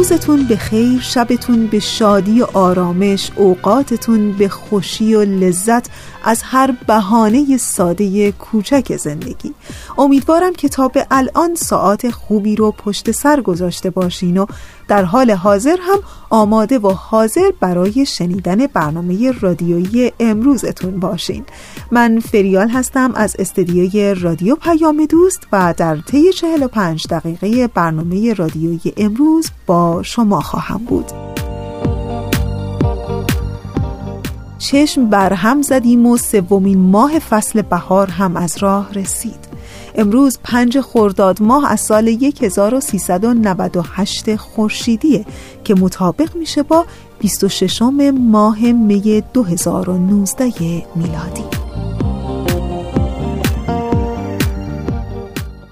[0.00, 5.90] روزتون به خیر شبتون به شادی و آرامش اوقاتتون به خوشی و لذت
[6.24, 9.54] از هر بهانه ساده کوچک زندگی.
[9.98, 14.46] امیدوارم که تا به الان ساعت خوبی رو پشت سر گذاشته باشین و
[14.90, 15.98] در حال حاضر هم
[16.30, 21.44] آماده و حاضر برای شنیدن برنامه رادیویی امروزتون باشین.
[21.90, 28.92] من فریال هستم از استدیوی رادیو پیام دوست و در طی 45 دقیقه برنامه رادیویی
[28.96, 31.06] امروز با شما خواهم بود.
[34.58, 39.49] چشم بر هم زدیم و سومین ماه فصل بهار هم از راه رسید.
[39.94, 42.08] امروز پنج خرداد ماه از سال
[42.42, 45.24] 1398 خورشیدیه
[45.64, 46.86] که مطابق میشه با
[47.18, 50.44] 26 ماه می 2019
[50.96, 51.44] میلادی.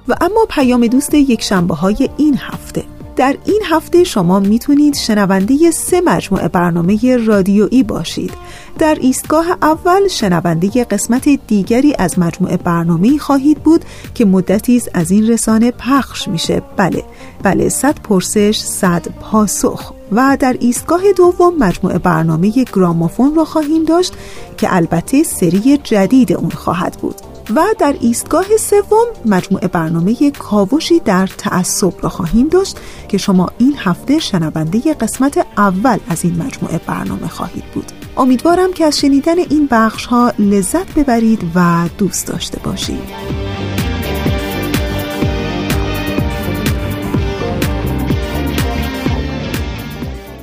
[0.09, 2.98] و اما پیام دوست یک شنبه های این هفته.
[3.19, 8.33] در این هفته شما می‌تونید شنونده سه مجموعه برنامه رادیویی باشید.
[8.79, 15.29] در ایستگاه اول شنونده قسمت دیگری از مجموعه برنامه خواهید بود که مدتی از این
[15.29, 16.63] رسانه پخش میشه.
[16.77, 17.05] بله
[17.43, 19.93] بله صد پرسش صد پاسخ.
[20.13, 24.13] و در ایستگاه دوم مجموعه برنامه گرامافون را خواهیم داشت
[24.57, 27.15] که البته سری جدید اون خواهد بود.
[27.57, 32.77] و در ایستگاه سوم مجموعه برنامه کاوشی در تعصب را خواهیم داشت
[33.09, 37.93] که شما این هفته شنونده قسمت اول از این مجموعه برنامه خواهید بود.
[38.17, 43.39] امیدوارم که از شنیدن این بخش ها لذت ببرید و دوست داشته باشید.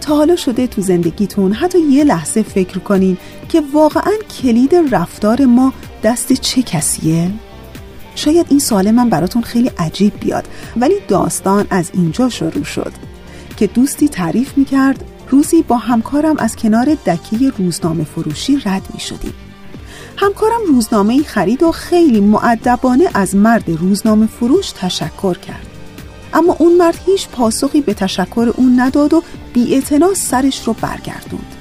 [0.01, 3.17] تا حالا شده تو زندگیتون حتی یه لحظه فکر کنین
[3.49, 5.73] که واقعا کلید رفتار ما
[6.05, 7.31] دست چه کسیه؟
[8.15, 12.91] شاید این سوال من براتون خیلی عجیب بیاد ولی داستان از اینجا شروع شد
[13.57, 19.33] که دوستی تعریف می‌کرد روزی با همکارم از کنار دکه روزنامه فروشی رد می شدیم.
[20.17, 25.67] همکارم روزنامه خرید و خیلی معدبانه از مرد روزنامه فروش تشکر کرد.
[26.33, 29.23] اما اون مرد هیچ پاسخی به تشکر اون نداد و
[29.53, 29.81] بی
[30.15, 31.54] سرش رو برگردوند.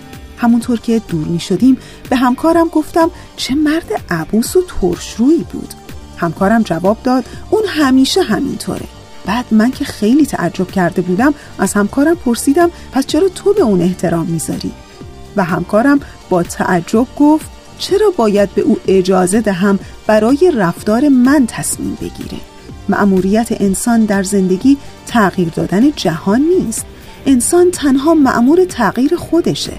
[0.45, 1.77] همونطور که دور می شدیم
[2.11, 5.75] به همکارم گفتم چه مرد عبوس و ترشرویی بود.
[6.17, 8.87] همکارم جواب داد اون همیشه همینطوره.
[9.27, 13.81] بعد من که خیلی تعجب کرده بودم از همکارم پرسیدم پس چرا تو به اون
[13.81, 14.73] احترام می‌ذاری؟
[15.37, 16.01] و همکارم
[16.31, 17.47] با تعجب گفت
[17.79, 22.41] چرا باید به او اجازه دهم برای رفتار من تصمیم بگیره؟
[22.89, 26.87] مأموریت انسان در زندگی تغییر دادن جهان نیست
[27.27, 29.73] انسان تنها مأمور تغییر خودشه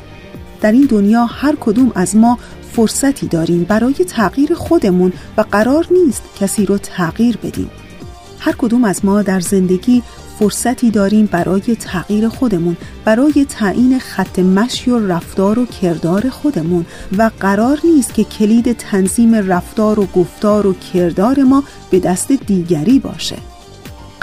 [0.62, 2.40] در این دنیا هر کدوم از ما
[2.72, 7.70] فرصتی داریم برای تغییر خودمون و قرار نیست کسی رو تغییر بدیم.
[8.40, 10.04] هر کدوم از ما در زندگی
[10.40, 16.86] فرصتی داریم برای تغییر خودمون برای تعیین خط مشی و رفتار و کردار خودمون
[17.18, 23.00] و قرار نیست که کلید تنظیم رفتار و گفتار و کردار ما به دست دیگری
[23.00, 23.55] باشه.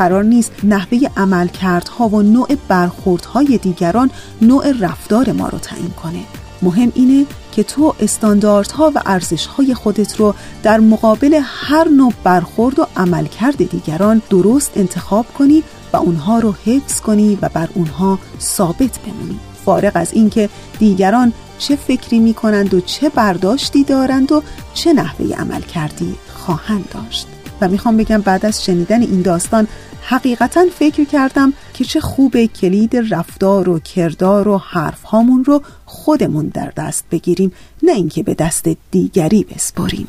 [0.02, 6.22] قرار نیست نحوه عملکردها و نوع برخوردهای دیگران نوع رفتار ما رو تعیین کنه.
[6.62, 12.86] مهم اینه که تو استانداردها و ارزشهای خودت رو در مقابل هر نوع برخورد و
[12.96, 15.62] عملکرد دیگران درست انتخاب کنی
[15.92, 19.40] و اونها رو حفظ کنی و بر اونها ثابت بمونی.
[19.64, 24.42] فارغ از اینکه دیگران چه فکری می کنند و چه برداشتی دارند و
[24.74, 27.26] چه نحوه عمل کردی خواهند داشت.
[27.60, 29.68] و می‌خوام بگم بعد از شنیدن این داستان
[30.04, 36.46] حقیقتا فکر کردم که چه خوب کلید رفتار و کردار و حرف هامون رو خودمون
[36.48, 37.52] در دست بگیریم
[37.82, 40.08] نه اینکه به دست دیگری بسپاریم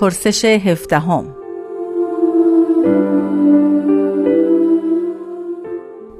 [0.00, 1.24] پرسش هفدهم.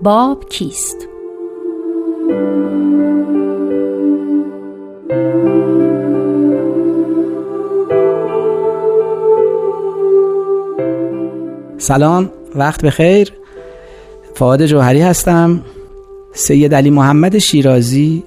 [0.03, 1.09] باب کیست؟
[11.79, 13.33] سلام وقت بخیر.
[14.35, 15.61] فعاد جوهری هستم.
[16.33, 18.23] سید علی محمد شیرازی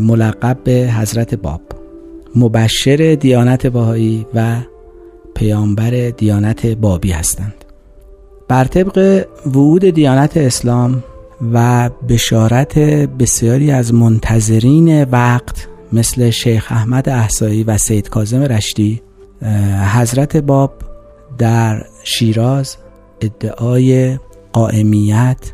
[0.00, 1.60] ملقب به حضرت باب.
[2.36, 4.56] مبشر دیانت باهایی و
[5.36, 7.54] پیامبر دیانت بابی هستند.
[8.48, 11.04] بر طبق وعود دیانت اسلام
[11.52, 19.02] و بشارت بسیاری از منتظرین وقت مثل شیخ احمد احسایی و سید کازم رشتی
[19.94, 20.72] حضرت باب
[21.38, 22.76] در شیراز
[23.20, 24.18] ادعای
[24.52, 25.52] قائمیت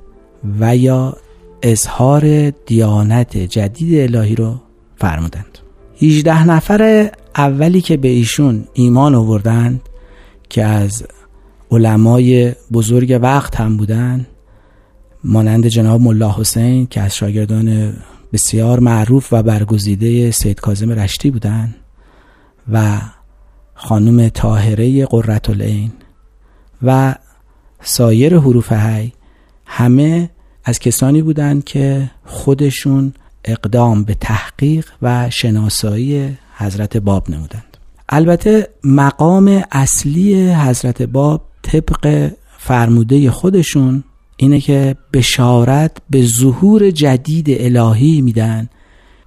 [0.60, 1.16] و یا
[1.62, 4.54] اظهار دیانت جدید الهی رو
[4.96, 5.58] فرمودند.
[6.02, 9.80] 18 نفر اولی که به ایشون ایمان آوردند
[10.48, 11.04] که از
[11.70, 14.26] علمای بزرگ وقت هم بودن
[15.24, 17.92] مانند جناب ملا حسین که از شاگردان
[18.32, 21.74] بسیار معروف و برگزیده سید کازم رشتی بودند
[22.72, 23.00] و
[23.74, 25.92] خانم طاهره قررت العین
[26.82, 27.14] و
[27.82, 29.12] سایر حروف هی
[29.66, 30.30] همه
[30.64, 33.14] از کسانی بودند که خودشون
[33.44, 37.76] اقدام به تحقیق و شناسایی حضرت باب نمودند.
[38.08, 44.04] البته مقام اصلی حضرت باب طبق فرموده خودشون
[44.36, 48.68] اینه که بشارت به ظهور جدید الهی میدن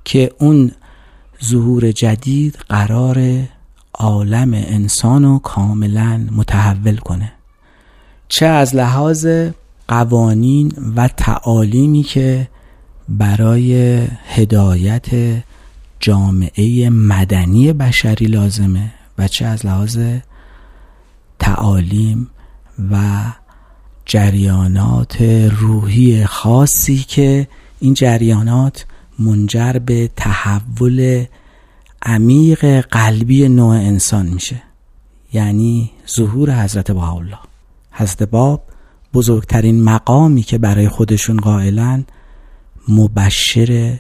[0.04, 0.72] که اون
[1.46, 3.44] ظهور جدید قرار
[3.94, 7.32] عالم انسان رو کاملا متحول کنه.
[8.28, 9.28] چه از لحاظ
[9.88, 12.48] قوانین و تعالیمی که
[13.10, 15.08] برای هدایت
[16.00, 20.00] جامعه مدنی بشری لازمه و چه از لحاظ
[21.40, 22.30] تعالیم
[22.92, 23.24] و
[24.06, 25.22] جریانات
[25.60, 27.48] روحی خاصی که
[27.80, 28.86] این جریانات
[29.20, 31.26] منجر به تحول
[32.02, 34.62] عمیق قلبی نوع انسان میشه.
[35.34, 37.38] یعنی ظهور حضرت بهاءالله.
[37.92, 38.64] حضرت باب
[39.14, 42.06] بزرگترین مقامی که برای خودشون قائلن
[42.88, 44.00] مبشر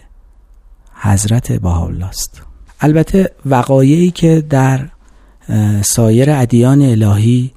[1.02, 2.42] حضرت بهاءالله است
[2.82, 4.90] البته وقایعی که در
[5.82, 7.52] سایر ادیان الهی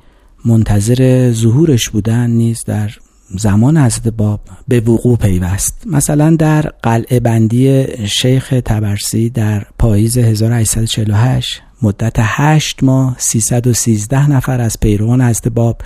[0.45, 2.91] منتظر ظهورش بودن نیز در
[3.31, 5.83] زمان حضرت باب به وقوع پیوست.
[5.87, 14.81] مثلا در قلعه بندی شیخ تبرسی در پاییز 1848 مدت 8 ماه 313 نفر از
[14.81, 15.81] پیروان حضرت باب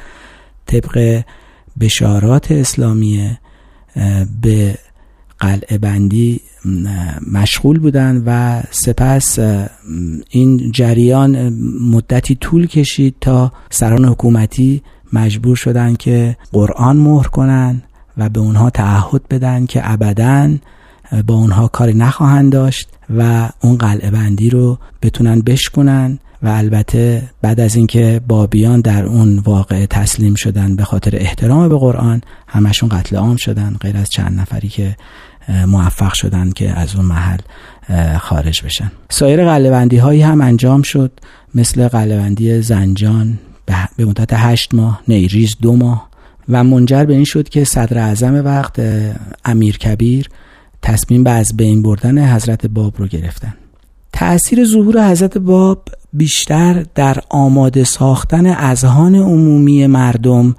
[0.66, 1.22] طبق
[1.80, 3.38] بشارات اسلامیه
[4.42, 4.78] به
[5.38, 6.40] قلعه بندی
[7.32, 9.38] مشغول بودند و سپس
[10.30, 11.48] این جریان
[11.80, 17.82] مدتی طول کشید تا سران حکومتی مجبور شدند که قرآن مهر کنند
[18.18, 20.50] و به اونها تعهد بدن که ابدا
[21.26, 22.88] با اونها کاری نخواهند داشت
[23.18, 29.38] و اون قلعه بندی رو بتونن بشکنن و البته بعد از اینکه بابیان در اون
[29.38, 34.40] واقع تسلیم شدن به خاطر احترام به قرآن همشون قتل عام شدن غیر از چند
[34.40, 34.96] نفری که
[35.66, 37.38] موفق شدن که از اون محل
[38.18, 38.92] خارج بشن.
[39.10, 41.12] سایر قلبندی هایی هم انجام شد
[41.54, 43.38] مثل قلبندی زنجان
[43.96, 46.08] به مدت هشت ماه نیریز دو ماه.
[46.48, 48.80] و منجر به این شد که صدر اعظم وقت
[49.44, 50.28] امیر کبیر
[50.82, 53.54] تصمیم به از بین بردن حضرت باب رو گرفتن.
[54.12, 60.56] تأثیر ظهور حضرت باب بیشتر در آماده ساختن اذهان عمومی مردم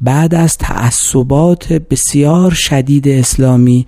[0.00, 3.86] بعد از تعصبات بسیار شدید اسلامی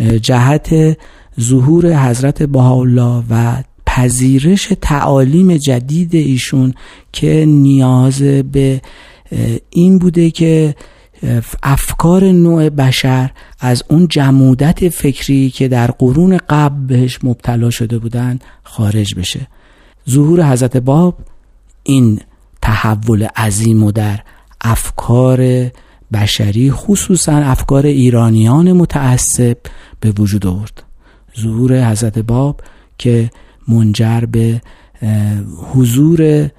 [0.00, 0.98] جهت
[1.40, 6.74] ظهور حضرت بهاءالله و پذیرش تعالیم جدید ایشون
[7.12, 8.80] که نیاز به
[9.70, 10.74] این بوده که
[11.62, 18.44] افکار نوع بشر از اون جمودت فکری که در قرون قبل بهش مبتلا شده بودند
[18.62, 19.48] خارج بشه.
[20.10, 21.18] ظهور حضرت باب
[21.82, 22.20] این
[22.62, 24.20] تحول عظیم و در
[24.60, 25.70] افکار
[26.14, 29.56] بشری خصوصا افکار ایرانیان متعصب
[30.00, 30.82] به وجود آورد.
[31.40, 32.60] ظهور حضرت باب
[32.98, 33.30] که
[33.68, 34.60] منجر به
[35.72, 36.50] حضور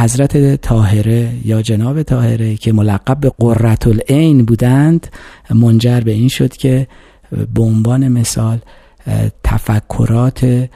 [0.00, 5.06] حضرت طاهره یا جناب طاهره که ملقب به قررت العین بودند
[5.54, 6.86] منجر به این شد که
[7.54, 8.58] به عنوان مثال
[9.44, 10.68] تفکرات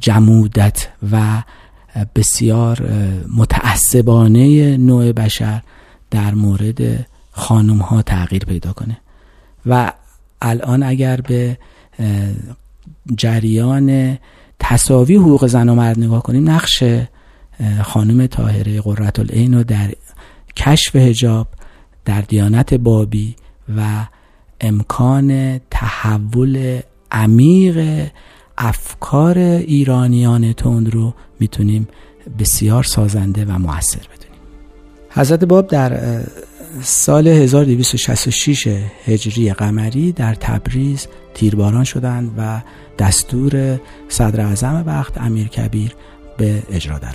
[0.00, 1.42] جمودت و
[2.14, 2.88] بسیار
[3.36, 5.62] متعصبانه نوع بشر
[6.12, 8.98] در مورد خانم ها تغییر پیدا کنه.
[9.66, 9.92] و
[10.42, 11.58] الان اگر به
[13.16, 14.18] جریان
[14.58, 16.84] تصاوی حقوق زن و مرد نگاه کنیم نقش
[17.82, 19.94] خانم طاهره قررت العین رو در
[20.56, 21.48] کشف هجاب
[22.04, 23.36] در دیانت بابی
[23.76, 24.06] و
[24.60, 26.80] امکان تحول
[27.12, 28.08] عمیق
[28.58, 31.88] افکار ایرانیان تند رو می‌تونیم
[32.38, 34.21] بسیار سازنده و موثر بدونیم.
[35.14, 36.20] حضرت باب در
[36.82, 38.66] سال 1266
[39.06, 42.62] هجری قمری در تبریز تیرباران شدند و
[42.98, 45.92] دستور صدر اعظم وقت امیر کبیر
[46.38, 47.14] به اجرا در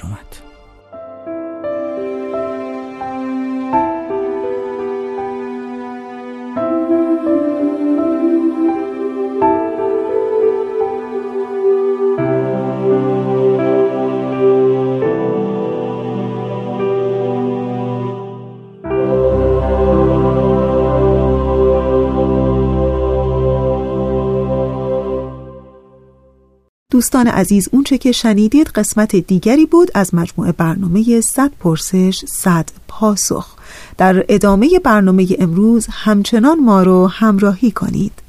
[26.97, 33.55] دوستان عزیز اونچه که شنیدید قسمت دیگری بود از مجموعه برنامه 100 پرسش 100 پاسخ.
[33.97, 38.26] در ادامه برنامه امروز همچنان ما رو همراهی کنید.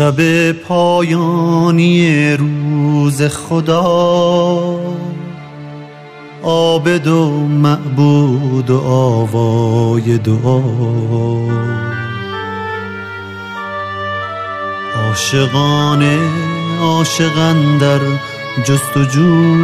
[0.00, 4.80] شب پایانی روز خدا.
[6.42, 10.60] عابد و معبود و آوای دعا.
[14.96, 16.18] عاشقان
[16.80, 18.00] عاشقان در
[18.64, 19.54] جستجو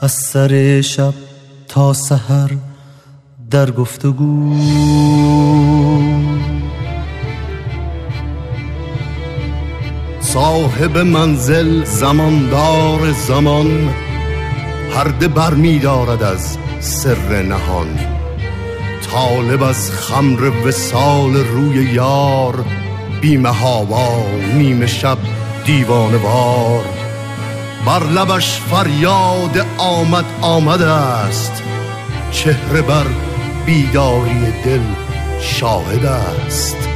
[0.00, 1.14] از سر شب
[1.68, 2.50] تا سحر
[3.50, 5.23] در گفتگو.
[10.34, 13.94] صاحب منزل زماندار زمان
[14.94, 17.98] پرده بر می دارد از سر نهان.
[19.12, 22.64] طالب از خمر وسال روی یار
[23.20, 25.18] بیمه هاوا نیمه شب
[25.66, 26.84] دیوانه بار
[27.86, 31.62] بر لبش فریاد آمد آمده است
[32.30, 33.06] چهره بر
[33.66, 34.82] بیداری دل
[35.40, 36.93] شاهد است.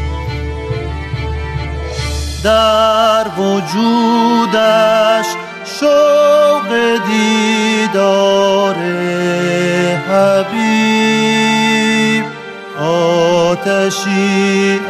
[2.44, 5.26] در وجودش
[5.80, 6.68] شوق
[7.06, 8.76] دیدار
[10.10, 11.38] حبیب.
[12.82, 14.80] آتشی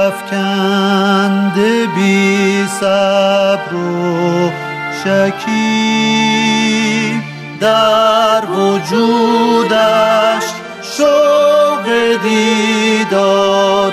[0.00, 4.50] افکنده بی صبر و
[5.04, 5.48] شکیب.
[7.60, 10.44] در وجودش
[10.82, 11.86] شوق
[12.22, 13.92] دیدار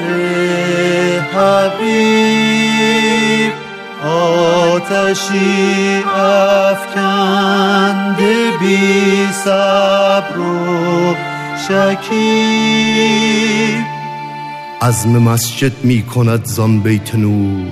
[1.34, 2.55] حبیب.
[4.86, 6.04] آتشی
[6.76, 7.38] افکنده
[8.60, 11.16] بی صبر و
[11.68, 12.26] شکیب.
[14.82, 17.72] عزم مسجد می کند زان بیت نور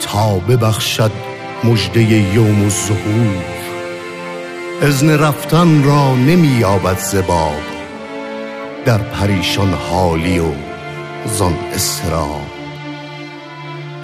[0.00, 1.10] تا ببخشد
[1.64, 3.44] مجده یوم الظهور.
[4.82, 7.62] ازن رفتن را نمی یابد زباب
[8.84, 10.52] در پریشان حالی و
[11.26, 12.46] زان استراب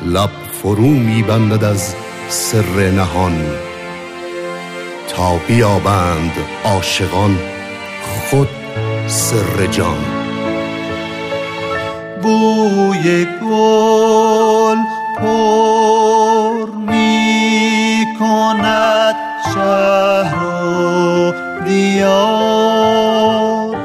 [0.07, 1.95] لب فرو می بندد از
[2.29, 3.47] سر نهان.
[5.09, 6.33] تا بیابند
[6.65, 7.39] عاشقان
[8.31, 8.49] خود
[9.07, 10.05] سر جان.
[12.23, 14.79] بوی گل
[15.17, 19.15] پر می کند
[19.55, 21.33] شهر و
[21.67, 23.77] دیار.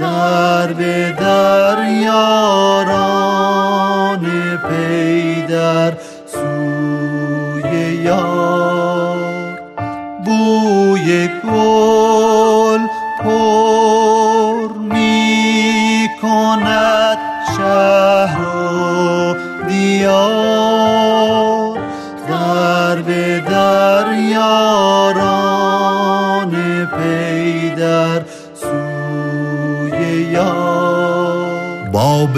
[0.00, 1.82] در به در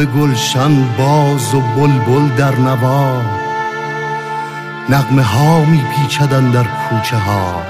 [0.05, 3.23] به گلشن باز و بلبل در نوا.
[4.89, 7.63] نغمه ها می پیچدن در کوچه ها.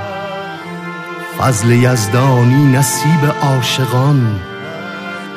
[1.39, 4.41] فضل یزدانی نصیب عاشقان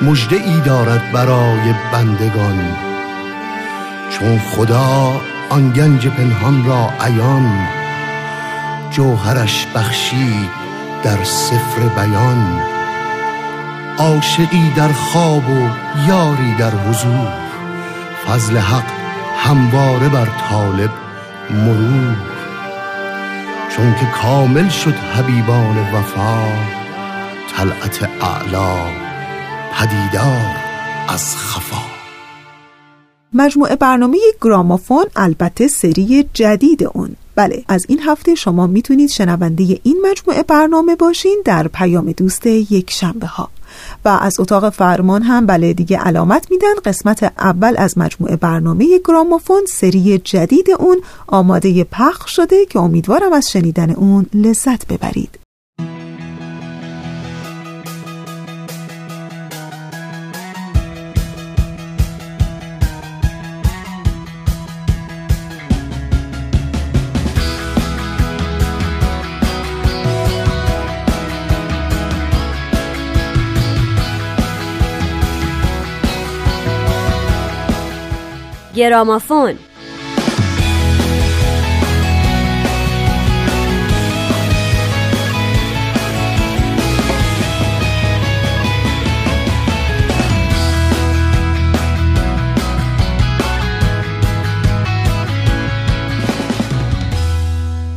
[0.01, 2.77] مجده ای دارد برای بندگان.
[4.09, 7.67] چون خدا آن گنج پنهان را عیان
[8.91, 10.49] جوهرش بخشید
[11.03, 12.76] در سفر بیان.
[13.97, 15.69] عاشقی در خواب و
[16.07, 17.33] یاری در حضور.
[18.27, 18.91] فضل حق
[19.37, 20.89] همواره بر طالب
[21.49, 22.15] مرور.
[23.75, 26.47] چون که کامل شد حبیبان وفا
[27.55, 28.75] طلعت اعلا
[29.73, 30.55] پدیدار
[31.07, 31.81] از خفا.
[33.33, 37.15] مجموعه برنامه گرامافون البته سری جدید اون.
[37.35, 42.91] بله از این هفته شما می‌تونید شنونده این مجموعه برنامه باشین در پیام دوست یک
[42.91, 43.49] شنبه ها
[44.05, 46.73] و از اتاق فرمان هم بله دیگه علامت میدن.
[46.85, 53.51] قسمت اول از مجموعه برنامه گرامافون سری جدید اون آماده پخش شده که امیدوارم از
[53.51, 55.46] شنیدن اون لذت ببرید.
[78.77, 79.53] گرامافون.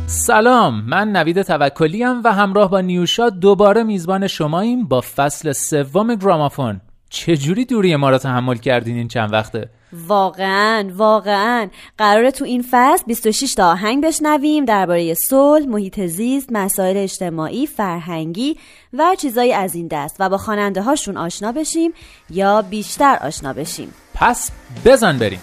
[0.07, 6.81] سلام من نوید توکلی و همراه با نیوشا دوباره میزبان شماییم با فصل سوم گرامافون.
[7.11, 9.69] چجوری دوری ما را تحمل کردین این چند وقته
[10.07, 16.97] واقعا واقعا قراره تو این فصل 26 تا آهنگ بشنویم درباره صلح، محیط زیست، مسائل
[16.97, 18.57] اجتماعی، فرهنگی
[18.93, 21.91] و چیزایی از این دست و با خواننده هاشون آشنا بشیم
[22.29, 23.93] یا بیشتر آشنا بشیم.
[24.13, 24.51] پس
[24.85, 25.39] بزن بریم.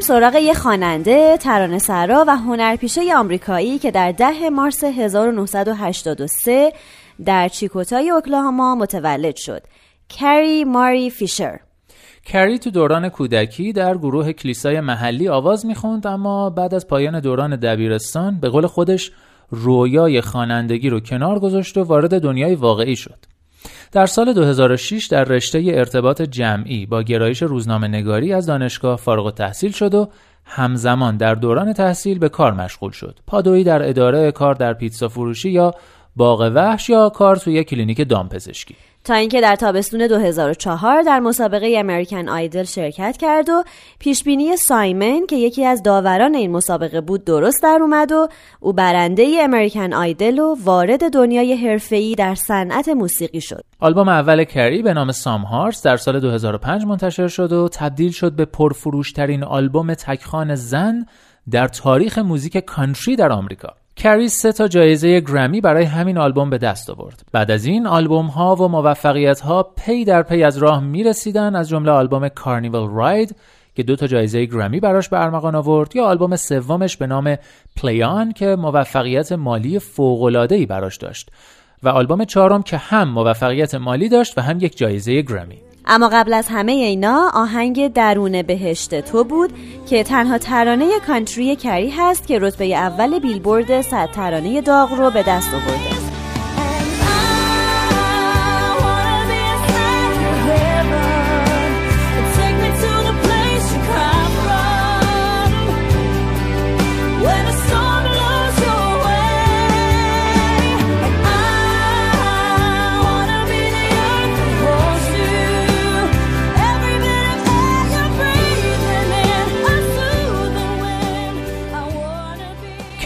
[0.00, 6.72] میریم سراغ یه خواننده، ترانه سرا و هنرپیشه آمریکایی که در ده مارس 1983
[7.24, 9.62] در چیکوتای اوکلاهاما متولد شد.
[10.08, 11.60] کری ماری فیشر
[12.26, 17.56] کری تو دوران کودکی در گروه کلیسای محلی آواز می‌خوند اما بعد از پایان دوران
[17.56, 19.12] دبیرستان به قول خودش
[19.50, 23.18] رویای خوانندگی رو کنار گذاشت و وارد دنیای واقعی شد.
[23.92, 29.72] در سال 2006 در رشته ارتباط جمعی با گرایش روزنامه نگاری از دانشگاه فارغ تحصیل
[29.72, 30.08] شد و
[30.44, 33.18] همزمان در دوران تحصیل به کار مشغول شد.
[33.26, 35.74] پادویی در اداره کار در پیتزا فروشی یا
[36.16, 38.76] باغ وحش یا کار توی کلینیک دامپزشکی.
[39.04, 43.64] تا اینکه در تابستون 2004 در مسابقه American Idol شرکت کرد و
[43.98, 48.28] پیشبینی سایمن که یکی از داوران این مسابقه بود درست در اومد و
[48.60, 53.64] او برنده American Idol و وارد دنیای حرفه‌ای در صنعت موسیقی شد.
[53.80, 58.32] آلبوم اول کری به نام Some Hearts در سال 2005 منتشر شد و تبدیل شد
[58.32, 61.06] به پرفروشترین آلبوم تک‌خوان زن
[61.50, 63.79] در تاریخ موزیک country در آمریکا.
[64.02, 67.22] کری سه تا جایزه گرمی برای همین آلبوم به دست آورد.
[67.32, 71.56] بعد از این آلبوم ها و موفقیت ها پی در پی از راه می رسیدن
[71.56, 73.36] از جمله آلبوم Carnival Ride
[73.74, 77.36] که دو تا جایزه گرمی براش به ارمغان آورد یا آلبوم سومش به نام
[77.76, 81.30] Play On که موفقیت مالی فوق‌العاده‌ای براش داشت
[81.82, 85.58] و آلبوم چهارم که هم موفقیت مالی داشت و هم یک جایزه گرمی.
[85.86, 89.50] اما قبل از همه اینا آهنگ درون بهشت تو بود
[89.90, 95.22] که تنها ترانه کانتری کری هست که رتبه اول بیلبورد صد ترانه داغ رو به
[95.22, 96.19] دست آورده.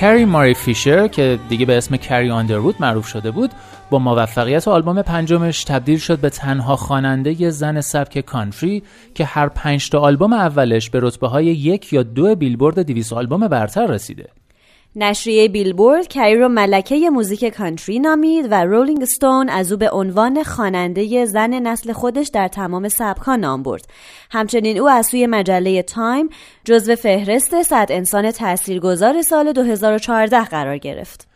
[0.05, 3.51] کری ماری فیشر که دیگه به اسم کری آندروود معروف شده بود
[3.91, 8.83] با موفقیت آلبوم پنجمش تبدیل شد به تنها خواننده زن سبک country
[9.15, 13.49] که هر پنج تا آلبوم اولش به رتبه های یک یا دو بیلبورد 200 آلبوم
[13.49, 14.29] برتر رسیده.
[14.97, 20.43] نشریه بیلبورد کری رو ملکه موزیک country نامید و رولینگ ستون از او به عنوان
[20.43, 23.87] خواننده زن نسل خودش در تمام سبکها نام برد.
[24.31, 26.29] همچنین او از سوی مجله تایم
[26.65, 31.29] جزو فهرست صد انسان تاثیرگذار سال 2014 قرار گرفت.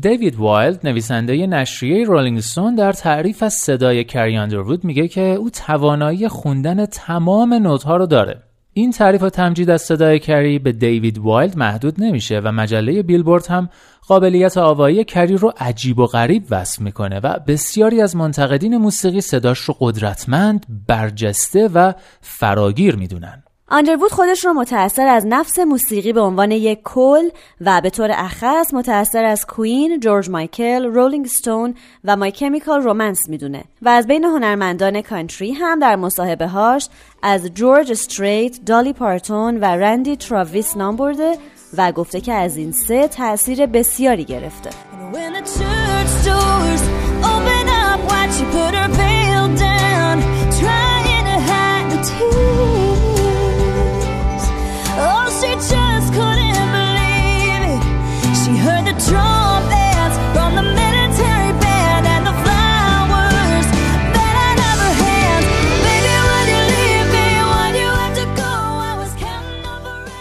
[0.00, 5.50] دیوید وایلد نویسنده نشریه رولینگ ستون در تعریف از صدای کری اندروود میگه که او
[5.50, 8.42] توانایی خوندن تمام نوت‌ها رو داره.
[8.76, 13.46] این تعریف و تمجید از صدای کری به دیوید وایلد محدود نمیشه و مجله بیلبورد
[13.46, 13.68] هم
[14.08, 19.58] قابلیت آوایی کری رو عجیب و غریب وصف می‌کنه و بسیاری از منتقدین موسیقی صداش
[19.58, 23.42] رو قدرتمند، برجسته و فراگیر می‌دونن.
[23.68, 27.28] آندروود خودش رو متأثر از نفس موسیقی به عنوان یک کل
[27.60, 33.28] و به طور اخص متأثر از کوئین، جورج مایکل، رولینگ ستونز و مای کمیکال رومنس
[33.28, 36.88] می‌دونه و از بین هنرمندان country هم در مصاحبه هاش
[37.22, 41.38] از جورج استریت، دالی پارتون و رندی تراویس نام برده
[41.76, 44.70] و گفته که از این سه تاثیر بسیاری گرفته.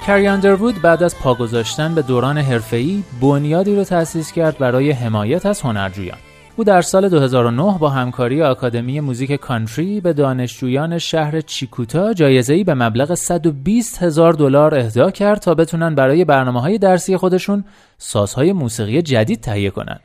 [0.07, 5.45] کری اندروود بعد از پا گذاشتن به دوران حرفه‌ای بنیادی رو تأسیس کرد برای حمایت
[5.45, 6.17] از هنرجویان.
[6.55, 12.73] او در سال 2009 با همکاری آکادمی موزیک کانتری به دانشجویان شهر چیکوتا جایزه‌ای به
[12.73, 17.63] مبلغ 120 هزار دلار اهدا کرد تا بتونن برای برنامه درسی خودشون
[17.97, 19.99] سازهای موسیقی جدید تهیه کنند.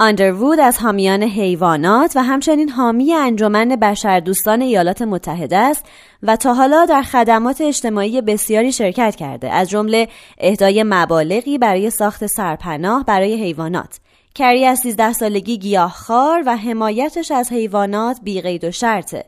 [0.00, 5.86] آندروود از حامیان حیوانات و همچنین حامی انجمن بشردوستان ایالات متحده است
[6.22, 10.08] و تا حالا در خدمات اجتماعی بسیاری شرکت کرده از جمله
[10.38, 14.00] اهدای مبالغی برای ساخت سرپناه برای حیوانات.
[14.34, 19.24] کری از 13 سالگی گیاهخوار و حمایتش از حیوانات بیقید و شرطه.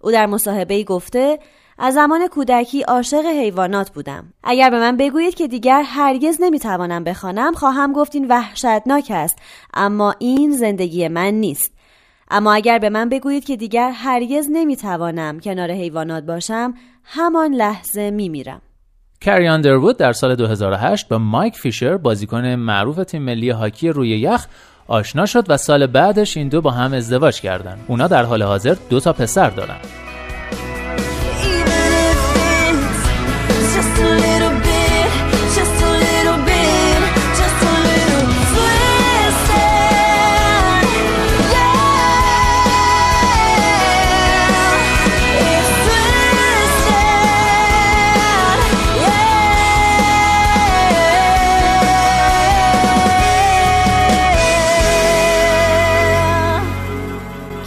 [0.00, 1.38] او در مصاحبه گفته
[1.82, 4.24] از زمان کودکی عاشق حیوانات بودم.
[4.44, 9.38] اگر به من بگویید که دیگر هرگز نمی‌توانم بخوانم خواهم گفت این وحشتناک است
[9.74, 11.72] اما این زندگی من نیست.
[12.30, 18.60] اما اگر به من بگویید که دیگر هرگز نمی‌توانم کنار حیوانات باشم همان لحظه میمیرم.
[19.20, 24.46] کری آندروود در سال 2008 با مایک فیشر بازیکن معروف تیم ملی هاکی روی یخ
[24.88, 27.84] آشنا شد و سال بعدش این دو با هم ازدواج کردند.
[27.88, 30.09] اونا در حال حاضر دو تا پسر دارن.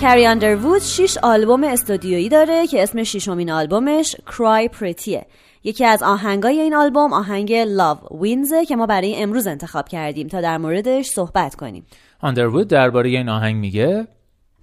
[0.04, 5.26] کری اندروود 6 آلبوم استودیویی داره که اسم ششمین آلبومش کرای پریتیه
[5.64, 10.42] یکی از آهنگای این آلبوم آهنگ لاو وینزه که ما برای امروز انتخاب کردیم تا
[10.42, 11.86] در موردش صحبت کنیم.
[12.22, 14.08] آندروود درباره این آهنگ میگه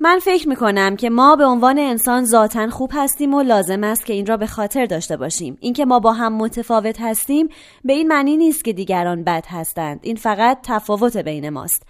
[0.00, 4.12] من فکر می‌کنم که ما به عنوان انسان ذاتا خوب هستیم و لازم است که
[4.12, 5.59] این را به خاطر داشته باشیم.
[5.61, 7.48] اینکه ما با هم متفاوت هستیم
[7.85, 10.00] به این معنی نیست که دیگران بد هستند.
[10.03, 11.83] این فقط تفاوت بین ماست.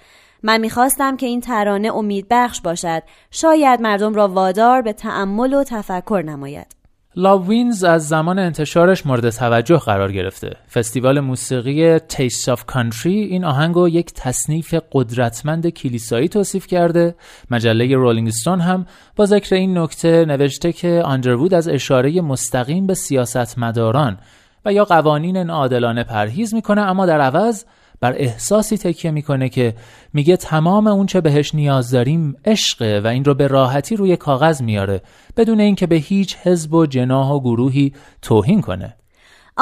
[0.42, 5.64] من می‌خواستم که این ترانه امید بخش باشد شاید مردم را وادار به تأمل و
[5.64, 6.80] تفکر نماید
[7.16, 10.56] Wins از زمان انتشارش مورد توجه قرار گرفته.
[10.72, 17.14] فستیوال موسیقی Taste of Country این آهنگ رو یک تصنیف قدرتمند کلیسایی توصیف کرده.
[17.50, 22.94] مجله رولینگ ستون هم با ذکر این نکته نوشته که آندروود از اشاره مستقیم به
[22.94, 24.18] سیاستمداران
[24.64, 27.64] و یا قوانین ناعادلانه پرهیز می‌کنه اما در عوض
[28.00, 29.74] بر احساسی تکیه می‌کنه که
[30.12, 34.62] میگه تمام اون چه بهش نیاز داریم عشقه و این رو به راحتی روی کاغذ
[34.62, 35.02] میاره
[35.36, 38.96] بدون اینکه به هیچ حزب و جناح و گروهی توهین کنه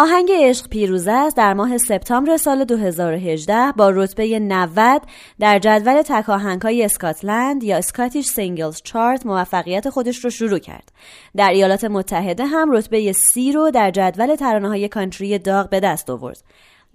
[0.00, 5.02] آهنگ عشق پیروزه است در ماه سپتامبر سال 2018 با رتبه 90
[5.40, 6.24] در جدول تک
[6.62, 10.92] های اسکاتلند یا Scottish Singles Chart موفقیت خودش رو شروع کرد.
[11.36, 16.10] در ایالات متحده هم رتبه سی رو در جدول ترانه های country داغ به دست
[16.10, 16.42] آورد.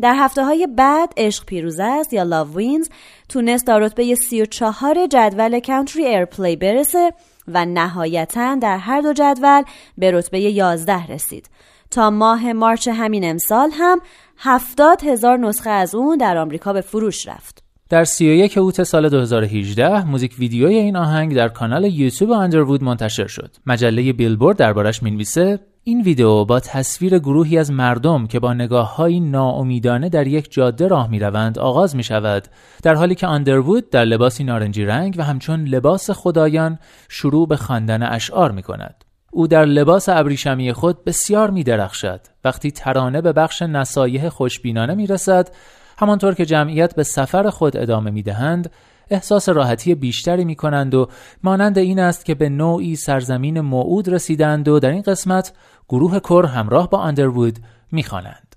[0.02, 2.90] در هفته های بعد عشق پیروزه است یا Love Wins
[3.30, 7.14] تونست تا رتبه 34 جدول Country Airplay برسه
[7.48, 9.64] و نهایتا در هر دو جدول
[9.98, 11.50] به رتبه 11 رسید
[11.92, 14.02] تا ماه مارچ همین امسال هم
[14.38, 20.06] 70 هزار نسخه از اون در آمریکا به فروش رفت در 31 اوت سال 2018
[20.06, 23.56] موزیک ویدیوی این آهنگ در کانال یوتیوب اندروود منتشر شد.
[23.66, 29.20] مجله بیلبورد دربارش می‌نویسه این ویدیو با تصویر گروهی از مردم که با نگاه های
[29.20, 32.48] ناامیدانه در یک جاده راه می روند آغاز می شود
[32.84, 38.04] در حالی که آندروود در لباسی نارنجی رنگ و همچون لباس خدایان شروع به خواندن
[38.04, 39.04] اشعار می کند.
[39.32, 42.22] او در لباس ابریشمی خود بسیار می درخشد.
[42.44, 45.56] وقتی ترانه به بخش نصایح خوشبینانه می رسد
[45.98, 48.72] همانطور که جمعیت به سفر خود ادامه می دهند
[49.14, 51.08] احساس راحتی بیشتری می کنند و
[51.44, 55.54] مانند این است که به نوعی سرزمین موعود رسیدند و در این قسمت
[55.90, 57.60] گروه کر همراه با اندروود
[57.92, 58.54] می‌خوانند.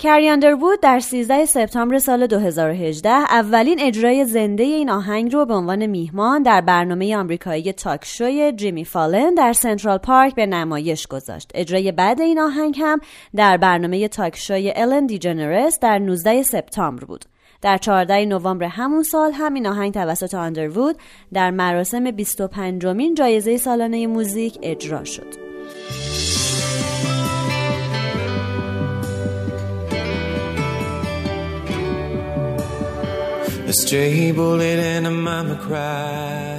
[0.00, 5.86] کری اندروود در 13 سپتامبر سال 2018 اولین اجرای زنده این آهنگ رو به عنوان
[5.86, 11.50] میهمان در برنامه آمریکایی تاک شوی جیمی فالن در سنترال پارک به نمایش گذاشت.
[11.54, 13.00] اجرای بعد این آهنگ هم
[13.36, 17.24] در برنامه تاک شوی الن دیجنرس در 19 سپتامبر بود.
[17.62, 20.96] در 14 نوامبر همون سال همین آهنگ توسط آندروود
[21.32, 25.48] در مراسم 25 مین جایزه سالانه موزیک اجرا شد.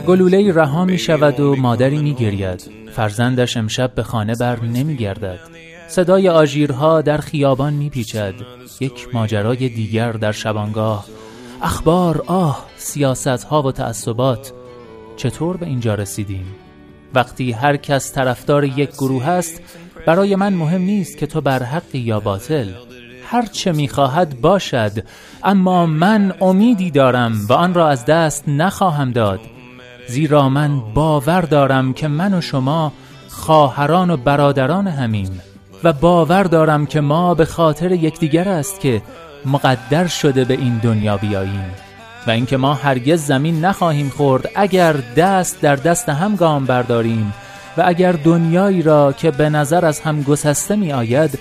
[0.08, 5.59] گلوله رها می شود و مادری می گرید فرزندش امشب به خانه بر نمی گردد
[5.90, 8.34] صدای آژیرها در خیابان می پیچد
[8.80, 11.06] یک ماجرای دیگر در شبانگاه.
[11.62, 14.54] اخبار آه سیاست ها و تعصبات.
[15.18, 16.46] چطور به اینجا رسیدیم؟
[17.14, 19.62] وقتی هر کس طرفدار یک گروه است
[20.06, 22.70] برای من مهم نیست که تو بر حق یا باطل.
[23.26, 24.92] هر چه می‌خواهد باشد
[25.44, 29.40] اما من امیدی دارم و آن را از دست نخواهم داد.
[30.08, 32.94] زیرا من باور دارم که من و شما
[33.30, 35.42] خواهران و برادران همیم.
[35.84, 39.02] و باور دارم که ما به خاطر یکدیگر است که
[39.46, 41.72] مقدر شده به این دنیا بیاییم
[42.28, 47.34] و اینکه ما هرگز زمین نخواهیم خورد اگر دست در دست هم گام برداریم
[47.78, 51.40] و اگر دنیایی را که به نظر از هم گسسته می آید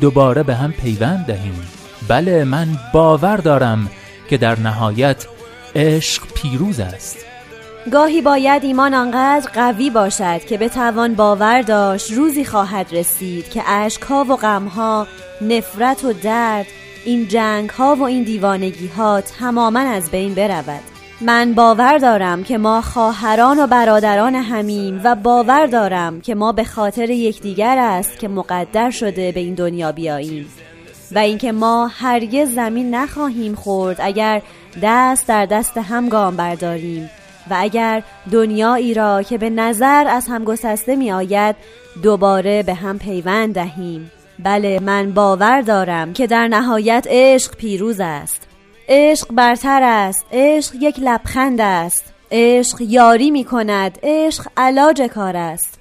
[0.00, 1.62] دوباره به هم پیوند دهیم.
[2.08, 3.90] بله من باور دارم
[4.30, 5.26] که در نهایت
[5.76, 7.25] عشق پیروز است.
[7.92, 13.62] گاهی باید ایمان آنقدر قوی باشد که به توان باور داشت روزی خواهد رسید که
[14.08, 15.06] ها و غمها
[15.40, 16.66] نفرت و درد
[17.04, 20.80] این جنگ ها و این دیوانگی ها تماما از بین برود.
[21.20, 26.64] من باور دارم که ما خواهران و برادران همیم و باور دارم که ما به
[26.64, 30.48] خاطر یکدیگر است که مقدر شده به این دنیا بیاییم
[31.12, 34.42] و اینکه ما هرگز زمین نخواهیم خورد اگر
[34.82, 37.10] دست در دست هم گام برداریم.
[37.50, 41.56] و اگر دنیایی را که به نظر از هم گسسته می آید
[42.02, 44.10] دوباره به هم پیوند دهیم.
[44.38, 48.48] بله من باور دارم که در نهایت عشق پیروز است.
[48.88, 50.26] عشق برتر است.
[50.32, 52.14] عشق یک لبخند است.
[52.30, 55.78] عشق یاری می کند عشق علاج کار است.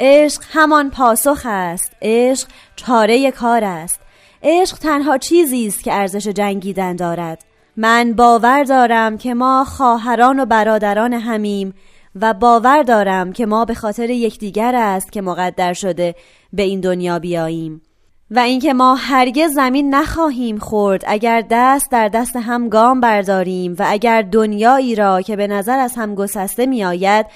[0.00, 1.92] عشق همان پاسخ است.
[2.02, 4.00] عشق چاره کار است.
[4.42, 7.47] عشق تنها چیزی است که ارزش جنگیدن دارد.
[7.80, 11.74] من باور دارم که ما خواهران و برادران همیم
[12.20, 16.14] و باور دارم که ما به خاطر یکدیگر است که مقدر شده
[16.52, 17.82] به این دنیا بیاییم.
[18.30, 23.84] و اینکه ما هرگز زمین نخواهیم خورد اگر دست در دست هم گام برداریم و
[23.88, 27.26] اگر دنیایی را که به نظر از هم گسسته می آید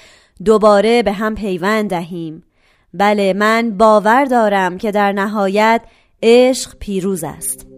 [0.45, 2.43] دوباره به هم پیوند دهیم.
[2.93, 5.81] بله من باور دارم که در نهایت
[6.23, 7.72] عشق پیروز است.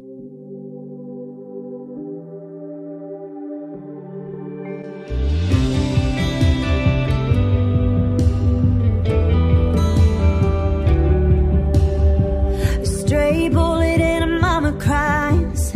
[13.45, 15.71] baby bullet and her mama cries.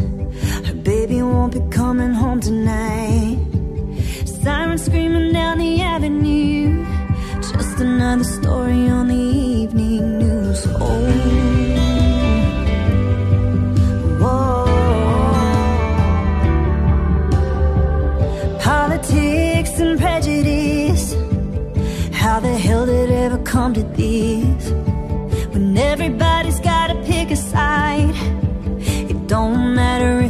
[0.67, 3.38] Her baby won't be coming home tonight.
[4.25, 6.86] Sirens screaming down the avenue.
[7.36, 10.65] Just another story on the evening news.
[10.67, 11.05] Oh.
[18.63, 21.13] politics and prejudice.
[22.13, 24.71] How the hell did it ever come to this?
[25.53, 26.38] When everybody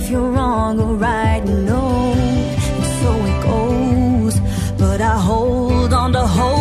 [0.10, 2.13] you're wrong or right, no.
[2.13, 4.39] And so it goes.
[4.78, 6.59] But I hold on to hope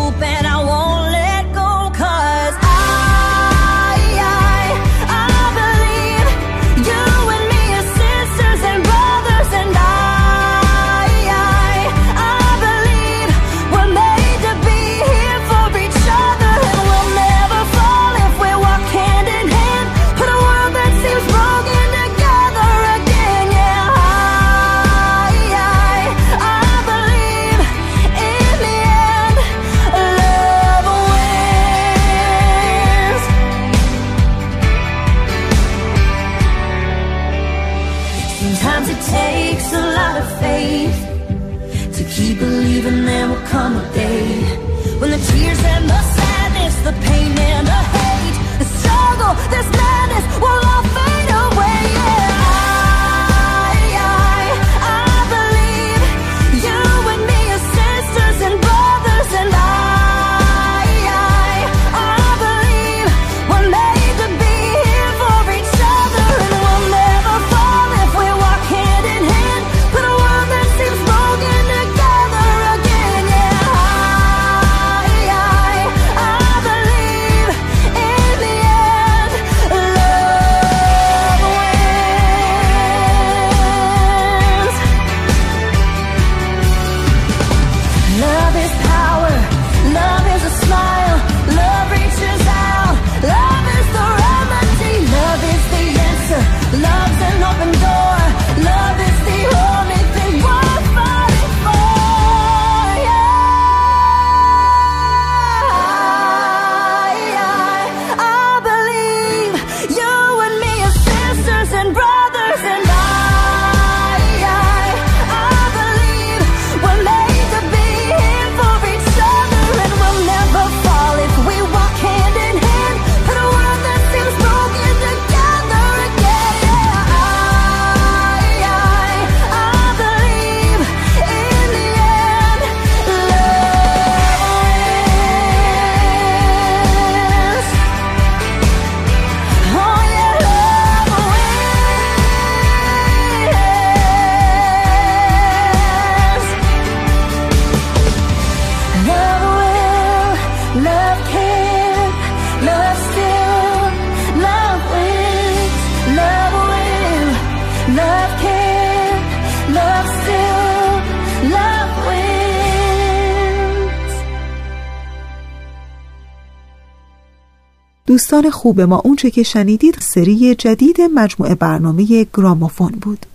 [168.30, 173.26] دوستان خوب ما اونچه که شنیدید سری جدید مجموعه برنامه گرامافون بود.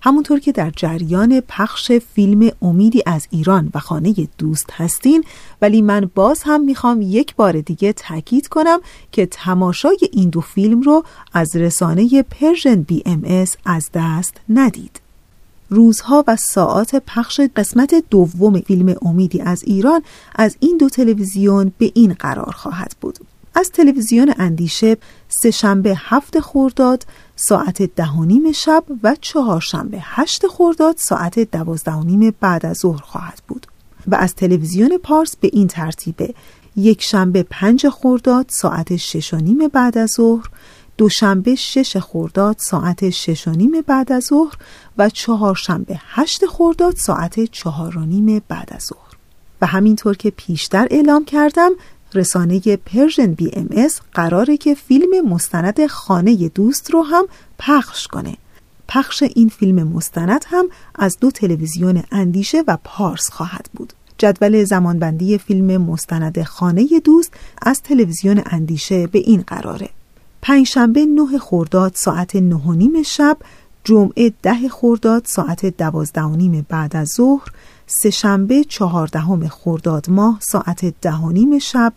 [0.00, 5.24] همونطور که در جریان پخش فیلم امیدی از ایران و خانه دوست هستین
[5.62, 8.80] ولی من باز هم می‌خوام یک بار دیگه تاکید کنم
[9.12, 15.00] که تماشای این دو فیلم رو از رسانه Persian BMS از دست ندید.
[15.70, 20.02] روزها و ساعات پخش قسمت دوم فیلم امیدی از ایران
[20.34, 23.18] از این دو تلویزیون به این قرار خواهد بود.
[23.58, 24.96] از تلویزیون اندیشه
[25.28, 31.92] سه شنبه هفت خورداد ساعت ده و نیم شب و چهارشنبه هشت خورداد ساعت دوازده
[31.92, 33.66] و نیم بعد از ظهر خواهد بود.
[34.06, 36.34] و از تلویزیون پارس به این ترتیبه.
[36.76, 40.46] یک شنبه پنج خورداد ساعت شش و نیم بعد از ظهر
[40.96, 44.54] دوشنبه شش خورداد ساعت شش و نیم بعد از ظهر
[44.98, 49.08] و چهارشنبه هشت خورداد ساعت چهار و نیم بعد از ظهر.
[49.60, 51.70] و همینطور که پیشتر اعلام کردم
[52.14, 57.24] رسانه Persian BMS قراره که فیلم مستند خانه دوست رو هم
[57.58, 58.36] پخش کنه.
[58.88, 63.92] پخش این فیلم مستند هم از دو تلویزیون اندیشه و پارس خواهد بود.
[64.18, 69.88] جدول زمانبندی فیلم مستند خانه دوست از تلویزیون اندیشه به این قراره.
[70.42, 73.36] پنجشنبه نه خرداد ساعت نه و نیم شب
[73.84, 77.48] جمعه ده خرداد ساعت دوازده و نیم بعد از ظهر
[77.88, 81.92] سهشنبه چهاردهم خرداد ماه ساعت ده و نیم شب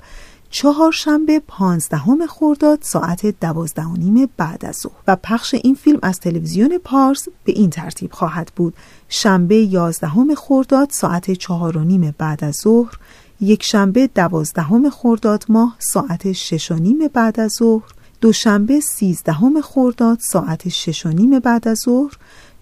[0.49, 4.93] چهارشنبه پانزدهم خرداد ساعت دوازده و نیم بعد از ظهر.
[5.07, 8.73] و پخش این فیلم از تلویزیون پارس به این ترتیب خواهد بود.
[9.09, 12.97] شنبه یازدهم خرداد ساعت چهار و نیم بعد از ظهر
[13.41, 17.83] یک شنبه دوازدهم خرداد ماه ساعت شش و نیم بعد از ظهر
[18.21, 22.17] دوشنبه سیزدهم خرداد ساعت شش و نیم بعد از ظهر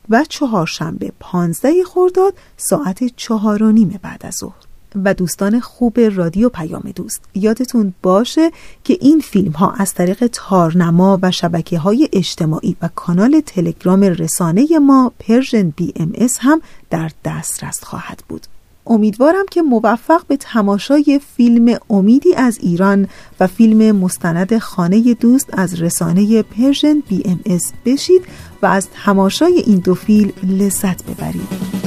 [0.10, 4.70] و چهارشنبه پانزده خرداد ساعت چهار و نیم بعد از ظهر.
[4.96, 8.52] و دوستان خوب رادیو پیام دوست یادتون باشه
[8.84, 14.80] که این فیلم ها از طریق تارنما و شبکه های اجتماعی و کانال تلگرام رسانه
[14.80, 18.48] ما Persian BMS هم در دسترس خواهد بود.
[18.90, 23.08] امیدوارم که موفق به تماشای فیلم امیدی از ایران
[23.40, 28.22] و فیلم مستند خانه دوست از رسانه Persian BMS بشید
[28.62, 31.79] و از تماشای این دو فیلم لذت ببرید.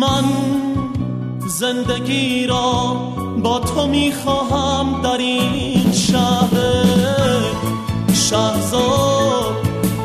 [0.00, 0.24] من
[1.46, 2.94] زندگی را
[3.42, 6.56] با تو می‌خواهم در این شهر.
[8.14, 9.56] شهزاد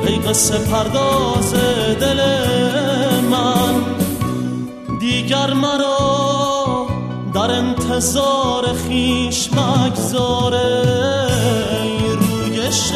[0.08, 1.54] ای قصه پرداز
[2.00, 2.20] دل
[3.32, 3.84] من.
[5.00, 6.88] دیگر مرا
[7.34, 10.54] در انتظار خیش مگذار.
[12.20, 12.92] رویش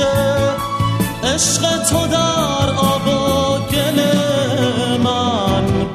[1.23, 3.24] عشق تو در آباد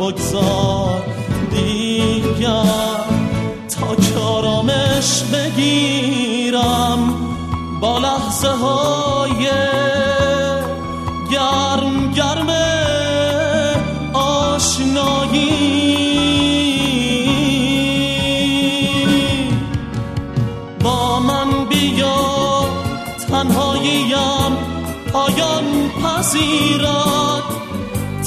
[0.01, 1.03] بگذار
[1.51, 2.65] دیگر
[3.69, 7.15] تا که آرامش بگیرم
[7.81, 9.49] با لحظه های
[11.31, 12.51] گرم گرم
[14.13, 15.61] آشنایی.
[20.85, 22.65] با من بیا
[23.29, 24.57] تنهاییم
[25.13, 27.43] پایان پذیرد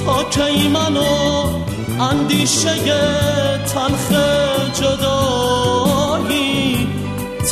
[0.06, 1.63] تا کی منو
[2.10, 2.76] اندیشه
[3.74, 4.08] تلخ
[4.80, 6.54] جدایی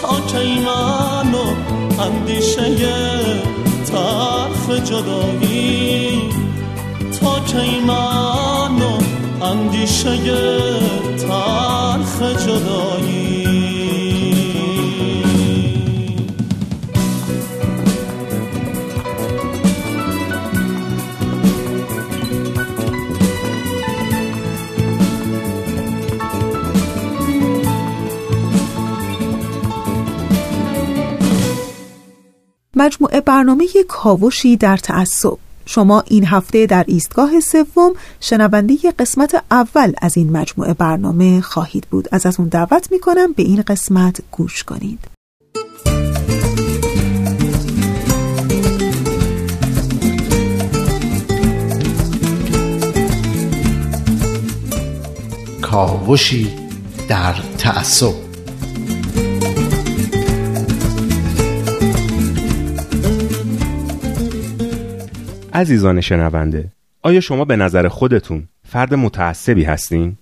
[0.02, 1.46] تا کی منو
[2.00, 2.68] اندیشه
[3.86, 6.22] تلخ جدایی
[7.22, 8.94] تا کی منو
[9.42, 10.18] اندیشه
[11.18, 13.41] تلخ جدایی
[32.82, 35.38] مجموعه برنامه کاوشی در تعصب.
[35.66, 42.08] شما این هفته در ایستگاه سوم شنونده قسمت اول از این مجموعه برنامه خواهید بود.
[42.12, 45.00] از از اون دعوت می‌کنم به این قسمت گوش کنید.
[55.62, 56.54] کاوشی
[57.08, 58.31] در تعصب.
[65.54, 66.72] عزیزان شنونده
[67.02, 70.18] آیا شما به نظر خودتون فرد متعصبی هستین؟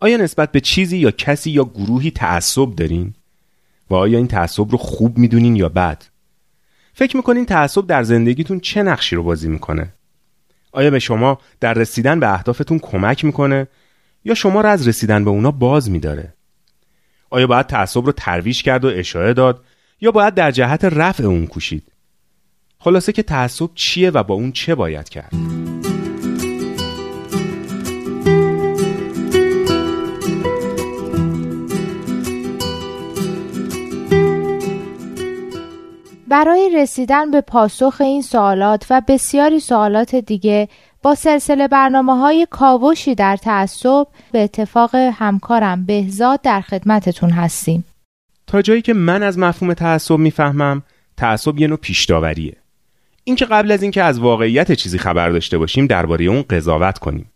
[0.00, 3.14] آیا نسبت به چیزی یا کسی یا گروهی تعصب دارین؟
[3.90, 6.04] و آیا این تعصب رو خوب می‌دونین یا بد؟
[6.94, 9.92] فکر می‌کنین تعصب در زندگیتون چه نقشی رو بازی می‌کنه؟
[10.72, 13.66] آیا به شما در رسیدن به اهدافتون کمک می‌کنه
[14.24, 16.34] یا شما رو از رسیدن به اونا باز میداره؟
[17.30, 19.64] آیا باید تعصب رو ترویج کرد و اشاره داد
[20.00, 21.92] یا باید در جهت رفع اون کوشید؟
[22.86, 25.32] خلاصه که تعصب چیه و با اون چه باید کرد؟
[36.28, 40.68] برای رسیدن به پاسخ این سوالات و بسیاری سوالات دیگه
[41.02, 47.84] با سلسله برنامه های کاوشی در تعصب به اتفاق همکارم بهزاد در خدمتتون هستیم.
[48.46, 50.82] تا جایی که من از مفهوم تعصب می‌فهمم
[51.16, 52.56] تعصب یه نوع پیشداوریه.
[53.28, 57.32] اینکه قبل از اینکه از واقعیت چیزی خبر داشته باشیم درباره اون قضاوت کنیم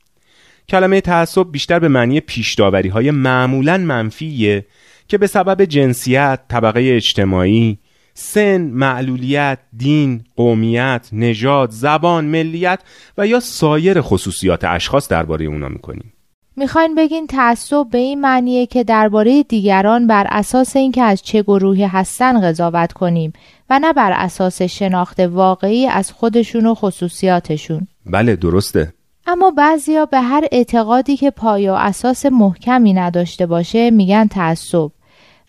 [0.68, 4.66] کلمه تعصب بیشتر به معنی پیشداوری های معمولا منفیه
[5.08, 7.78] که به سبب جنسیت، طبقه اجتماعی،
[8.14, 12.80] سن، معلولیت، دین، قومیت، نژاد، زبان، ملیت
[13.18, 16.12] و یا سایر خصوصیات اشخاص درباره اونا می‌کنیم.
[16.60, 21.84] می‌خواین بگین تعصب به این معنیه که درباره دیگران بر اساس اینکه از چه گروهی
[21.84, 23.32] هستن قضاوت کنیم
[23.70, 27.86] و نه بر اساس شناخت واقعی از خودشون و خصوصیاتشون.
[28.06, 28.92] بله درسته.
[29.26, 34.90] اما بعضیا به هر اعتقادی که پایه و اساس محکمی نداشته باشه میگن تعصب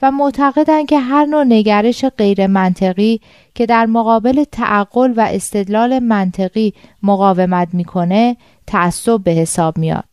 [0.02, 3.22] و معتقدن که هر نوع نگرش غیر منطقی
[3.56, 8.38] که در مقابل تعقل و استدلال منطقی مقاومت می‌کنه
[8.68, 10.11] تعصب به حساب میاد.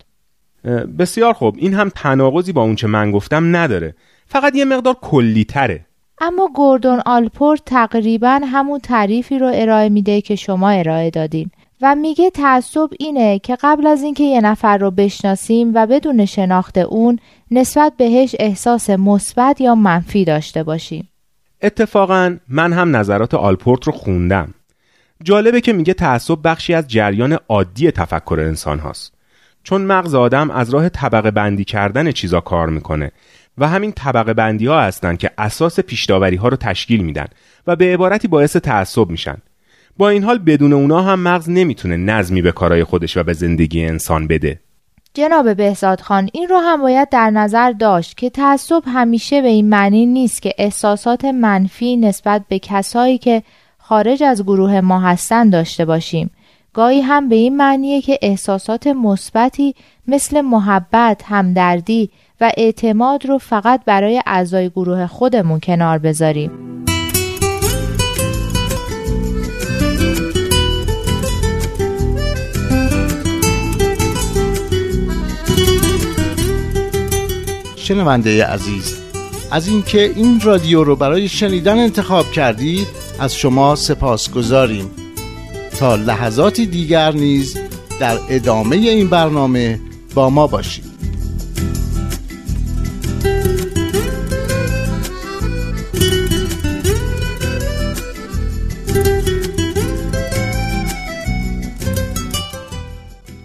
[0.98, 1.54] بسیار خوب.
[1.58, 3.94] این هم تناقضی با اونچه من گفتم نداره.
[4.26, 5.86] فقط یه مقدار کلی تره.
[6.20, 11.50] اما گوردون آلپورت تقریبا همون تعریفی رو ارائه میده که شما ارائه دادین.
[11.82, 16.78] و میگه تعصب اینه که قبل از اینکه یه نفر رو بشناسیم و بدون شناخت
[16.78, 17.18] اون
[17.50, 21.08] نسبت بهش احساس مثبت یا منفی داشته باشیم.
[21.62, 24.54] اتفاقا من هم نظرات آلپورت رو خوندم.
[25.22, 29.17] جالبه که میگه تعصب بخشی از جریان عادی تفکر انسان هاست.
[29.62, 33.12] چون مغز آدم از راه طبقه بندی کردن چیزا کار می‌کنه.
[33.58, 37.26] و همین طبقه بندی ها هستن که اساس پیشداوری ها رو تشکیل میدن
[37.66, 39.36] و به عبارتی باعث تعصب میشن.
[39.96, 43.84] با این حال بدون اونا هم مغز نمی‌تونه نظمی به کارهای خودش و به زندگی
[43.84, 44.60] انسان بده.
[45.14, 49.68] جناب بهزاد خان این رو هم باید در نظر داشت که تعصب همیشه به این
[49.68, 53.42] معنی نیست که احساسات منفی نسبت به کسایی که
[53.78, 56.30] خارج از گروه ما هستن داشته باشیم.
[56.74, 59.74] گاهی هم به این معنیه که احساسات مثبتی
[60.08, 62.10] مثل محبت، همدردی
[62.40, 66.50] و اعتماد رو فقط برای اعضای گروه خودمون کنار بذاریم.
[77.76, 79.00] شنونده عزیز
[79.50, 82.86] از اینکه این رادیو رو برای شنیدن انتخاب کردید
[83.18, 85.07] از شما سپاس گذاریم
[85.78, 87.58] تا لحظاتی دیگر نیز
[88.00, 89.80] در ادامه این برنامه
[90.14, 90.84] با ما باشید.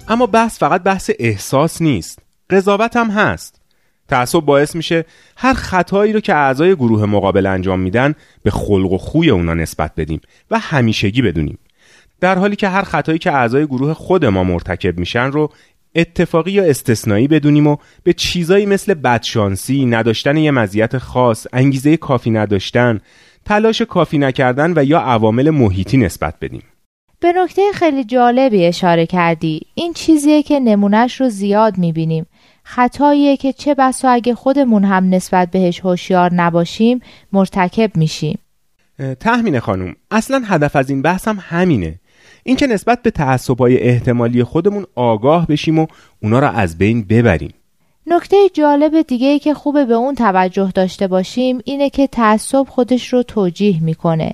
[0.07, 2.19] اما بحث فقط بحث احساس نیست.
[2.49, 3.61] قضاوت هم هست.
[4.07, 5.05] تعصب باعث میشه
[5.37, 9.91] هر خطایی رو که اعضای گروه مقابل انجام میدن به خلق و خوی اونا نسبت
[9.97, 10.21] بدیم
[10.51, 11.57] و همیشگی بدونیم.
[12.23, 15.49] در حالی که هر خطایی که اعضای گروه خود ما مرتکب میشن رو
[15.95, 22.31] اتفاقی یا استثنایی بدونیم و به چیزایی مثل بدشانسی، نداشتن یه مزیت خاص، انگیزه کافی
[22.31, 22.99] نداشتن،
[23.45, 26.63] تلاش کافی نکردن و یا عوامل محیطی نسبت بدیم.
[27.19, 29.61] به نکته خیلی جالبی اشاره کردی.
[29.75, 32.25] این چیزیه که نمونهش رو زیاد می‌بینیم.
[32.63, 37.01] خطاییه که چه بسا اگه خودمون هم نسبت بهش هوشیار نباشیم
[37.33, 38.39] مرتکب میشیم.
[39.19, 41.99] تحمین خانم اصلا هدف از این بحث هم همینه.
[42.43, 45.87] اینکه نسبت به تعصبای احتمالی خودمون آگاه بشیم و
[46.23, 47.53] اونا را از بین ببریم.
[48.07, 53.13] نکته جالب دیگه ای که خوبه به اون توجه داشته باشیم اینه که تعصب خودش
[53.13, 54.33] رو توجیه می‌کنه.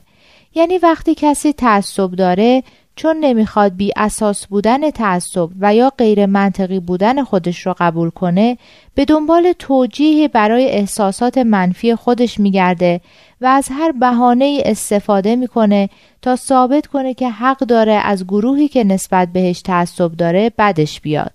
[0.56, 2.64] یعنی وقتی کسی تعصب داره
[2.96, 8.58] چون نمی‌خواد بی اساس بودن تعصب و یا غیر منطقی بودن خودش رو قبول کنه
[8.96, 13.02] به دنبال توجیهی برای احساسات منفی خودش میگرده
[13.42, 15.90] و از هر بهانه استفاده می‌کنه
[16.22, 21.34] تا ثابت کنه که حق داره از گروهی که نسبت بهش تعصب داره بدش بیاد.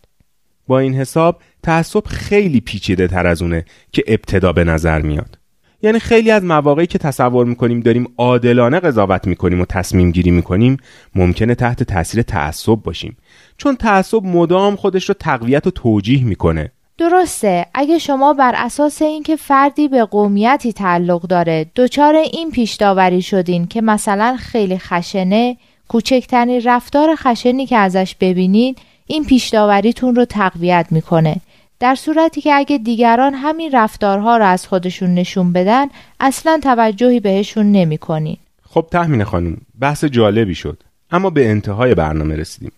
[0.66, 5.38] با این حساب تعصب خیلی پیچیده تر از اونه که ابتدا به نظر میاد.
[5.82, 10.76] یعنی خیلی از مواقعی که تصور می‌کنیم داریم عادلانه قضاوت می‌کنیم و تصمیم گیری می‌کنیم
[11.14, 13.16] ممکنه تحت تاثیر تعصب باشیم.
[13.56, 16.72] چون تعصب مدام خودش رو تقویت و توجیه می‌کنه.
[16.98, 23.22] درسته اگه شما بر اساس اینکه فردی به قومیتی تعلق داره دچار این پیش داوری
[23.22, 25.56] شدین که مثلا خیلی خشنه
[25.88, 31.36] کوچکترین رفتار خشنی که ازش ببینید این پیش داوریتون رو تقویت می‌کنه
[31.80, 35.86] در صورتی که اگه دیگران همین رفتارها رو از خودشون نشون بدن
[36.20, 38.36] اصلا توجهی بهشون نمی‌کنین.
[38.70, 42.72] خب تحمین خانم بحث جالبی شد اما به انتهای برنامه رسیدیم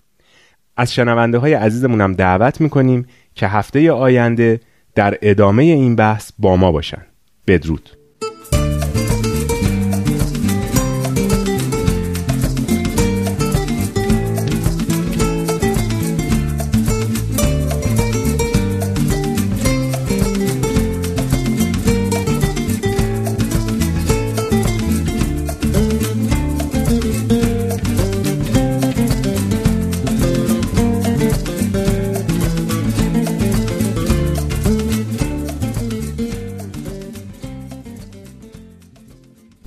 [0.77, 4.61] از شنونده های عزیزمونم دعوت می‌کنیم که هفته آینده
[4.95, 7.03] در ادامه این بحث با ما باشن.
[7.47, 7.91] بدرود.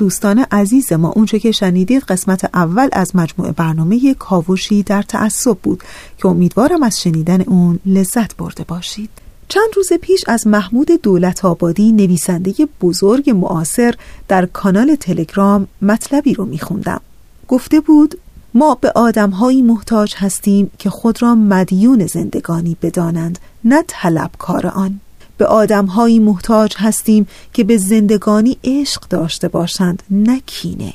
[0.10, 5.84] دوستان عزیز ما اونچه که شنیدید قسمت اول از مجموعه برنامه کاوشی در تعصب بود
[6.18, 9.10] که امیدوارم از شنیدن اون لذت برده باشید.
[9.48, 13.96] چند روز پیش از محمود دولت آبادی نویسنده بزرگ معاصر
[14.28, 17.02] در کانال تلگرام مطلبی رو میخوندم.
[17.48, 18.20] گفته بود
[18.54, 25.00] ما به آدمهایی محتاج هستیم که خود را مدیون زندگانی بدانند نه طلبکار آن.
[25.40, 30.94] به آدمهایی محتاج هستیم که به زندگانی عشق داشته باشند نه کینه.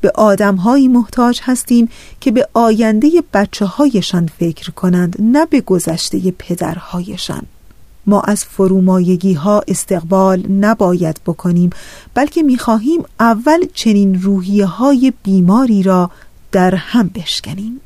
[0.00, 1.88] به آدمهایی محتاج هستیم
[2.20, 7.42] که به آینده بچه هایشان فکر کنند نه به گذشته پدرهایشان.
[8.06, 11.70] ما از فرومایگی ها استقبال نباید بکنیم
[12.14, 16.10] بلکه می‌خواهیم اول چنین روحیه های بیماری را
[16.52, 17.80] در هم بشکنیم.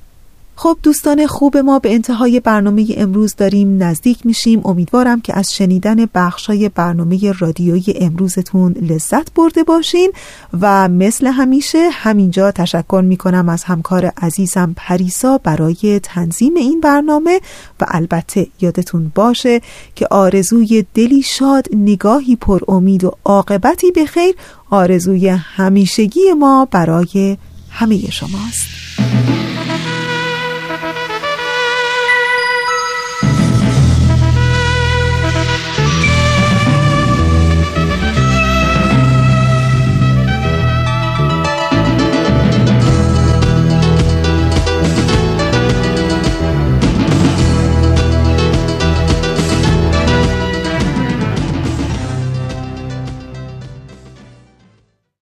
[0.56, 3.82] خب دوستان خوب ما به انتهای برنامه امروز داریم.
[3.82, 4.60] نزدیک میشیم.
[4.64, 10.12] امیدوارم که از شنیدن بخشای برنامه رادیویی امروزتون لذت برده باشین
[10.60, 17.40] و مثل همیشه همینجا تشکر می‌کنم از همکار عزیزم پریسا برای تنظیم این برنامه
[17.80, 19.60] و البته یادتون باشه
[19.94, 24.34] که آرزوی دلی شاد نگاهی پر امید و عاقبتی به خیر
[24.70, 27.36] آرزوی همیشگی ما برای
[27.70, 29.43] همه شماست.